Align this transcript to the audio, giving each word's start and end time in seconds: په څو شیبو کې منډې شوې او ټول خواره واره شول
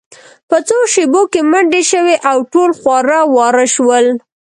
په 0.49 0.57
څو 0.67 0.77
شیبو 0.93 1.21
کې 1.31 1.41
منډې 1.51 1.81
شوې 1.91 2.15
او 2.29 2.37
ټول 2.51 2.69
خواره 2.79 3.19
واره 3.35 3.65
شول 3.73 4.05